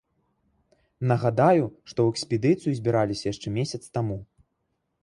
[1.11, 4.19] Нагадаю, што ў экспедыцыю збіраліся яшчэ месяц таму.